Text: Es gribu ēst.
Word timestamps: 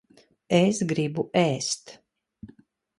Es 0.59 0.79
gribu 0.93 1.27
ēst. 1.45 1.95